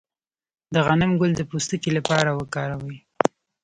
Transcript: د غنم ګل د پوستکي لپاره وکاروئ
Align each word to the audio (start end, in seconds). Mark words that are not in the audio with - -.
د 0.73 0.75
غنم 0.87 1.11
ګل 1.19 1.31
د 1.37 1.41
پوستکي 1.49 1.91
لپاره 1.97 2.29
وکاروئ 2.39 2.97